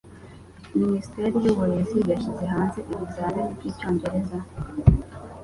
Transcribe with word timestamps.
Minisiteri 0.79 1.35
y'Uburezi 1.43 1.99
yashyize 2.11 2.45
hanze 2.53 2.79
ibizamini 2.91 3.51
by'Icyongereza 3.57 4.37